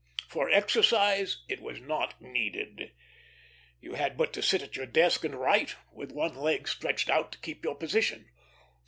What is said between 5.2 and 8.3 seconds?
and write, with one leg stretched out to keep your position.